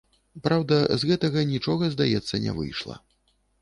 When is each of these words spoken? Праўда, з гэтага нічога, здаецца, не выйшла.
Праўда, 0.47 0.79
з 1.03 1.11
гэтага 1.11 1.45
нічога, 1.53 1.93
здаецца, 1.95 2.45
не 2.49 2.61
выйшла. 2.61 3.03